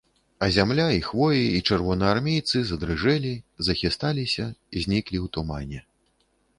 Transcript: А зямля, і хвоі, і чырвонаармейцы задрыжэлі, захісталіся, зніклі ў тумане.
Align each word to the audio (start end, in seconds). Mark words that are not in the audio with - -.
А 0.39 0.45
зямля, 0.53 0.85
і 0.99 1.03
хвоі, 1.07 1.43
і 1.57 1.61
чырвонаармейцы 1.67 2.57
задрыжэлі, 2.71 3.33
захісталіся, 3.71 4.51
зніклі 4.83 5.17
ў 5.25 5.37
тумане. 5.37 5.79